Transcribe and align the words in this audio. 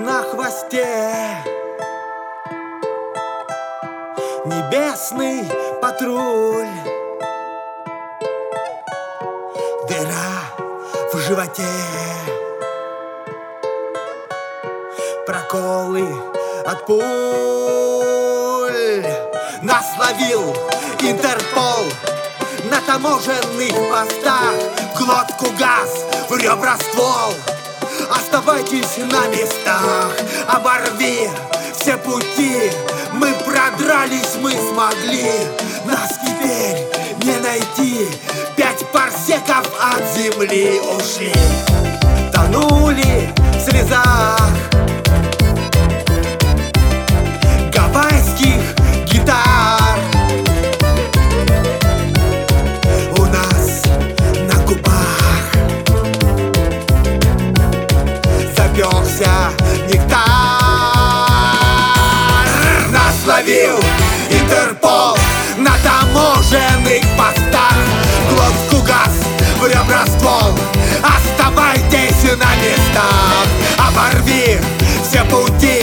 на 0.00 0.22
хвосте. 0.22 1.36
Небесный 4.46 5.48
патруль. 5.80 6.66
Дыра 9.88 10.32
в 11.12 11.18
животе. 11.18 11.66
Проколы 15.26 16.08
от 16.66 16.86
пуль. 16.86 17.00
Нас 19.62 19.86
ловил 19.98 20.56
Интерпол. 21.00 21.84
На 22.70 22.80
таможенных 22.82 23.74
постах 23.90 24.54
В 24.94 24.98
глотку 24.98 25.46
газ, 25.58 26.04
в 26.28 26.36
ребра 26.36 26.76
ствол. 26.76 27.34
Оставайтесь 28.10 28.96
на 28.98 29.26
местах 29.28 30.12
Оборви 30.48 31.28
все 31.80 31.96
пути. 31.96 32.70
Мы 33.12 33.32
продрались, 33.32 34.36
мы 34.40 34.52
смогли. 34.52 35.32
Нас 35.86 36.18
теперь 36.22 36.76
не 37.24 37.38
найти. 37.40 38.06
Пять 38.56 38.86
парсеков 38.92 39.66
от 39.80 40.02
земли 40.14 40.80
ушли. 40.80 41.32
Тонули 42.32 43.32
в 43.54 43.60
слезах 43.60 44.40
ствол 70.20 70.54
Оставайтесь 71.02 72.22
на 72.36 72.54
местах. 72.62 73.46
Оборви 73.78 74.60
все 75.02 75.24
пути 75.24 75.79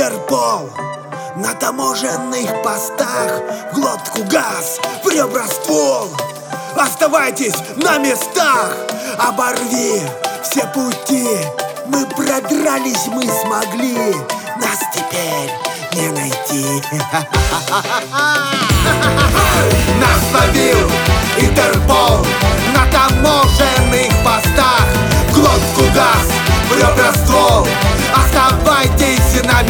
Интерпол 0.00 0.70
На 1.36 1.52
таможенных 1.52 2.62
постах 2.62 3.42
В 3.70 3.74
глотку 3.74 4.24
газ, 4.24 4.80
в 5.04 5.08
ребра 5.10 5.46
ствол. 5.46 6.08
Оставайтесь 6.74 7.56
на 7.76 7.98
местах 7.98 8.76
Оборви 9.18 10.00
все 10.42 10.66
пути. 10.68 11.28
Мы 11.84 12.06
продрались, 12.06 13.08
мы 13.08 13.24
смогли 13.24 14.14
Нас 14.56 14.78
теперь 14.94 15.52
не 15.92 16.08
найти. 16.08 16.82
Нас 16.92 17.26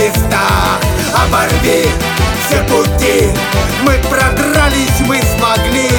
местах 0.00 0.80
Оборви 1.14 1.86
все 2.46 2.62
пути 2.64 3.30
Мы 3.82 3.92
продрались, 4.08 5.00
мы 5.06 5.20
смогли. 5.36 5.90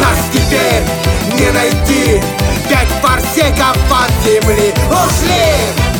Нас 0.00 0.18
теперь 0.32 0.82
не 1.38 1.50
найти. 1.50 2.22
Пять 2.68 2.88
парсеков 3.02 3.76
от 3.90 4.10
земли. 4.24 4.74
Ушли! 4.90 5.95